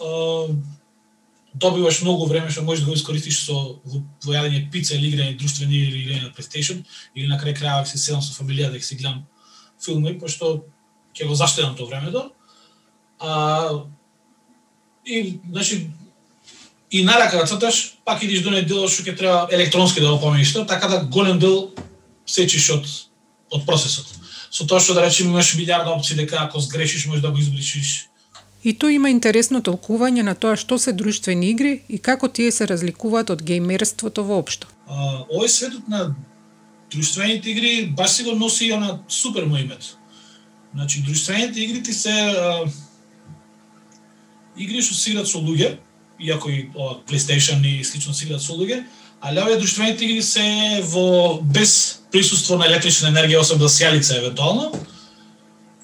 [1.56, 5.77] добиваш многу време што можеш да го искористиш со во, јадење пица или играње друштвени
[5.77, 6.84] или играње на PlayStation
[7.15, 9.25] или на крај крајава се седам со фамилија да ги си гледам
[9.82, 10.63] филми, пошто
[11.15, 12.32] ќе го заштедам тоа времето.
[13.19, 13.86] А,
[15.06, 15.89] и, значи,
[16.91, 20.53] и нарака да црташ, пак идиш до дел што ќе треба електронски да го помениш
[20.53, 21.71] така да голем дел
[22.27, 22.87] сечиш од
[23.51, 24.07] од процесот.
[24.51, 28.07] Со тоа што да речеме имаш милиарда опции дека ако сгрешиш можеш да го избришиш.
[28.63, 32.67] И тој има интересно толкување на тоа што се друштвени игри и како тие се
[32.67, 34.67] разликуваат од геймерството воопшто.
[34.87, 36.15] А, овој светот на
[36.91, 39.95] друштвените игри баш си го носи и на супер му името.
[40.73, 42.65] Значи, друштвените игри ти се а,
[44.57, 45.77] игри што се играат со луѓе,
[46.19, 48.83] иако и о, PlayStation и слично се играат со луѓе,
[49.21, 54.71] али овие друштвените игри се во без присуство на електрична енергија, освен да сјалица евентуално.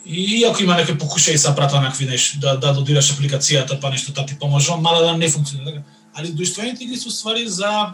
[0.05, 4.11] И ако има некој покушај са прата накви нешто, да, да додираш апликацијата, па нешто
[4.11, 5.83] да тати поможува, мала да не функционира така.
[6.13, 7.93] Али друштвените игри се ствари за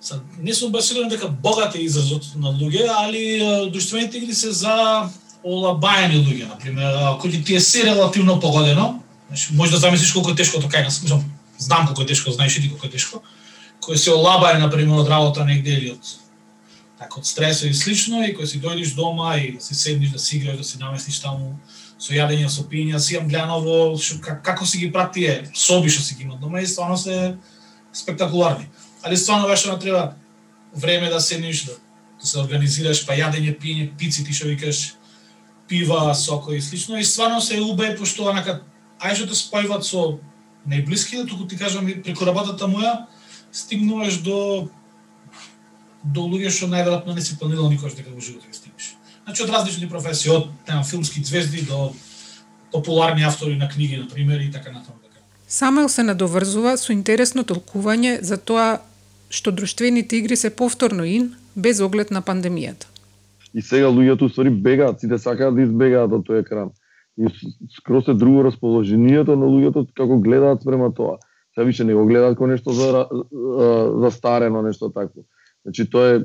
[0.00, 4.52] Са, не сум баш сигурен дека богат е изразот на луѓе, али друштвените игри се
[4.52, 5.08] за
[5.42, 10.34] олабајани луѓе, например, ако ти е се релативно погодено, значи може да замислиш колку е
[10.34, 11.00] тешко тоа кај нас,
[11.58, 13.22] знам колку е тешко, знаеш и ти колку е тешко,
[13.80, 16.14] кој се олабај, например, од работа негде или од
[16.98, 20.36] така од стрес и слично и кој си дојдеш дома и си седнеш да си
[20.36, 21.58] играш, да си наместиш таму
[21.98, 26.02] со јадење, со пиње, си јам гледано во как, како си ги прати соби што
[26.02, 27.36] си ги имат дома и стварно се
[27.92, 28.68] спектакуларни.
[29.02, 30.14] Али стварно беше на треба
[30.74, 31.72] време да седнеш, да,
[32.20, 34.96] да се организираш, па јадење, пиње, пици, ти што викаш,
[35.68, 38.60] пива, соко и слично и стварно се убеј пошто онака
[39.00, 40.18] ај што те спојват со
[40.68, 43.06] најблиските, туку ти кажам преку работата моја
[43.52, 44.68] стигнуваш до
[46.06, 48.94] до луѓе што најверојатно не си планирал никош дека во животот ќе стигнеш.
[49.24, 51.92] Значи од различни професии, од нема филмски звезди до
[52.72, 55.18] популарни автори на книги на пример и така натаму така.
[55.48, 58.78] Самел се надоврзува со интересно толкување за тоа
[59.30, 62.86] што друштвените игри се повторно ин без оглед на пандемијата.
[63.54, 66.70] И сега луѓето ствари бегаат, сите сакаат да избегаат од тој екран.
[67.18, 67.26] И
[67.78, 71.16] скроз е друго расположението на луѓето како гледаат спрема тоа.
[71.54, 73.06] Сега више не го гледаат како нешто за,
[74.00, 75.24] за старено, нешто такво.
[75.64, 76.20] Значи тоа е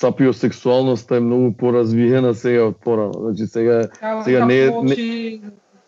[0.00, 3.12] сапиосексуалноста е многу поразвиена сега од порано.
[3.20, 3.88] Значи сега
[4.24, 5.40] сега не е не,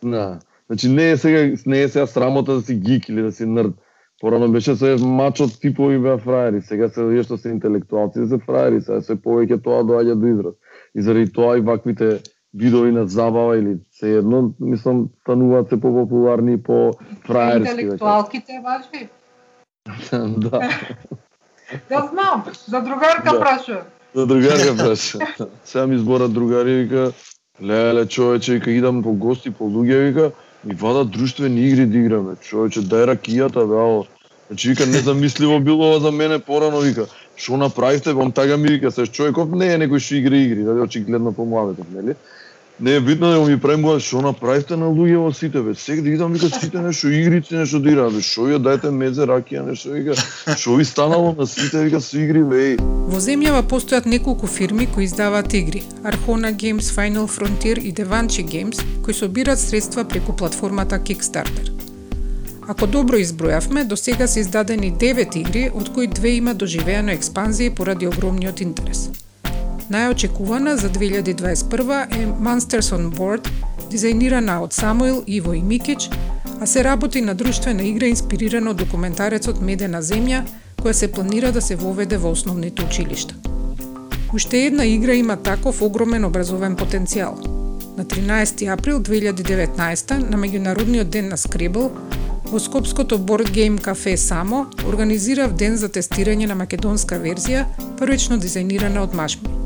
[0.02, 3.46] на, значи не е сега не е сега срамота да си гик или да си
[3.46, 3.74] нрд.
[4.20, 8.80] Порано беше се мачот типови беа фраери, сега се вие што се интелектуалци се фраери,
[8.80, 10.54] сега се повеќе тоа доаѓа до израз.
[10.94, 12.20] И заради тоа и ваквите
[12.54, 16.92] видови на забава или се едно, мислам, стануваат се попопуларни по
[17.26, 17.70] фраерски.
[17.70, 19.08] Интелектуалките важни.
[20.40, 20.60] да.
[21.88, 23.40] Да знам, за другарка Да.
[23.40, 23.82] праша.
[24.14, 25.18] За другарка праша.
[25.64, 27.12] Сега ми зборат другари вика,
[27.62, 30.30] леле човече, вика идам по гости по луѓе вика,
[30.64, 32.36] ми вадат друштвени игри да играме.
[32.40, 34.06] Човече, дај ракијата бе, ало.
[34.48, 37.06] Значи вика незамисливо било ова за мене порано вика.
[37.36, 38.12] Што направивте?
[38.12, 41.86] Он тага ми вика, се човеков не е некој што игра игри, дали очигледно помладетов,
[41.90, 42.14] нели?
[42.80, 45.74] Не е битно да ми премува што направивте на луѓе во сите бе.
[45.74, 48.14] Сега да идам вика сите нешто игрици нешто да играат.
[48.14, 48.22] бе.
[48.22, 50.16] Што ја дајте мезе ракија нешто вика.
[50.56, 52.76] Што ви станало на сите вика се игри бе.
[52.80, 55.82] Во земјава постојат неколку фирми кои издаваат игри.
[56.02, 61.70] Arcona Games, Final Frontier и Devanchi Games, кои собираат средства преку платформата Kickstarter.
[62.68, 67.74] Ако добро избројавме, до сега се издадени 9 игри, од кои две има доживеано експанзија
[67.74, 69.10] поради огромниот интерес.
[69.92, 73.48] Најочекувана за 2021 е Monsters on Board,
[73.92, 76.08] дизајнирана од Самуил, Иво и Микич,
[76.60, 80.46] а се работи на друштвена игра инспирирана од документарецот Медена земја,
[80.80, 83.34] која се планира да се воведе во основните училишта.
[84.32, 87.36] Уште една игра има таков огромен образовен потенцијал.
[87.96, 91.90] На 13 април 2019 на меѓународниот ден на Скребл
[92.48, 97.66] во Скопското Board Game Cafe Само организирав ден за тестирање на македонска верзија,
[97.98, 99.61] првично дизајнирана од Машми.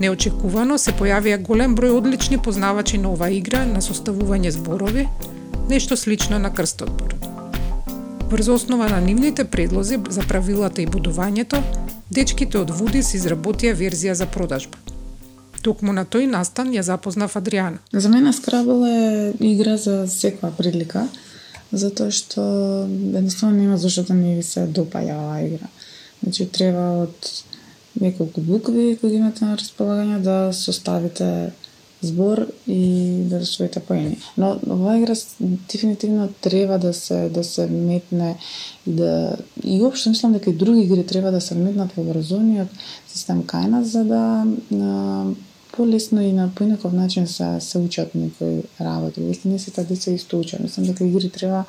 [0.00, 5.06] Неочекувано се појавија голем број одлични познавачи на оваа игра на составување зборови,
[5.70, 7.14] нешто слично на крстотбор.
[8.30, 11.62] Врз основа на нивните предлози за правилата и будувањето,
[12.10, 14.78] дечките од Вудис изработија верзија за продажба.
[15.62, 17.78] Токму на тој настан ја запознав Адриана.
[17.92, 21.06] За мене Scrabble е игра за секоја прилика,
[21.72, 22.42] затоа што
[22.90, 25.70] едноставно нема зашто да ми ви се допаја оваа игра.
[26.22, 27.30] Значи треба од
[28.00, 31.52] неколку букви кои ги имате на располагање да составите
[32.04, 34.18] збор и да освоите поени.
[34.36, 38.36] Но оваа игра дефинитивно треба да се да се метне
[38.86, 42.68] и да и општо мислам дека и други игри треба да се метнат во образовниот
[43.08, 45.24] систем кај нас за да а,
[45.72, 49.20] полесно и на поинаков начин се се учат некои работи.
[49.20, 50.60] Веќе не сите деца исто учат.
[50.60, 51.64] Мислам дека игри треба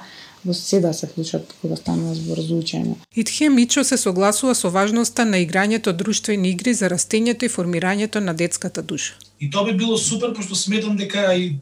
[0.46, 2.96] во се да се вклучат кога станува збор за учење.
[3.16, 8.34] Итхе Мичо се согласува со важноста на играњето друштвени игри за растењето и формирањето на
[8.34, 9.16] детската душа.
[9.40, 11.58] И тоа би било супер, пошто сметам дека и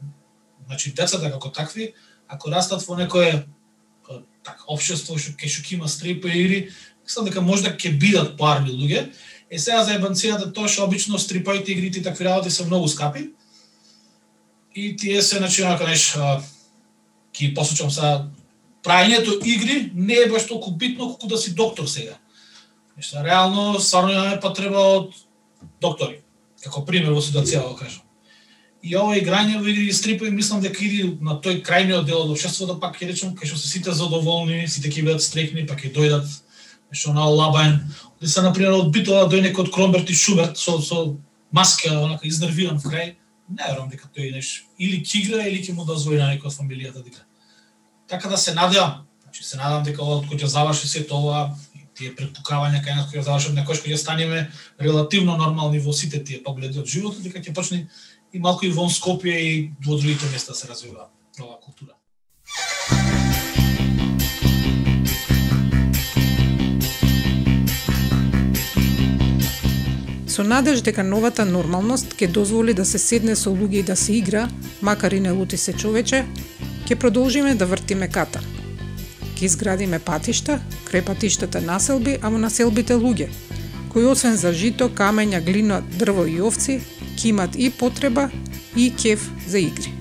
[0.66, 1.92] значи децата како такви,
[2.28, 3.44] ако растат во некое
[4.08, 6.68] а, така општество што ке што има стрипи игри,
[7.04, 9.08] мислам дека можда ќе бидат парни луѓе.
[9.50, 13.30] Е сега за ебанцијата тоа што обично стрипаите игрите и такви работи се многу скапи.
[14.74, 16.12] И тие се значи онака неш
[17.34, 18.26] ќе посочам са
[18.84, 22.18] прајањето игри не е баш толку битно колку да си доктор сега.
[22.96, 25.14] Нешто реално стварно имаме потреба од
[25.80, 26.20] доктори
[26.64, 28.02] како пример во ситуација го да кажам.
[28.84, 32.32] И ова играње во игри и стрипови мислам дека иди на тој крајниот дел од
[32.34, 35.92] општеството пак ќе речам кај што се сите задоволни, сите ќе бидат стрекни, пак ќе
[35.96, 36.28] дојдат
[36.92, 37.78] нешто на Лабаен.
[38.20, 41.16] Оди се например од Битола дој некој од Кромберт и Шуберт со со
[41.52, 43.14] маска онака изнервиран в крај.
[43.48, 46.58] Не верувам дека тој неш или ќе игра или ќе му дозволи на некој од
[46.60, 47.24] фамилијата да игра.
[48.08, 48.92] Така да се надевам,
[49.22, 53.08] значи се надевам дека ова кој ќе заврши сето ова и тие претпукавања, кај нас
[53.08, 57.24] кои ќе завршат некој што ќе станеме релативно нормални во сите тие погледи од животот,
[57.24, 57.88] дека ќе почне
[58.32, 61.08] и малку и во Скопје и во другите места се развива
[61.40, 61.96] оваа култура.
[70.28, 74.12] Со надеж дека новата нормалност ќе дозволи да се седне со луѓе и да се
[74.12, 74.50] игра,
[74.82, 76.26] макар и не лути се човече,
[76.84, 78.40] ќе продолжиме да вртиме ката.
[79.34, 80.60] Ќе изградиме патишта,
[80.90, 83.30] крај патиштата населби, а во населбите луѓе,
[83.92, 86.80] кои освен за жито, камења, глина, дрво и овци,
[87.16, 88.28] ќе имат и потреба
[88.76, 89.94] и кеф за игри.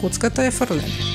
[0.00, 1.13] Коцката е фрлена.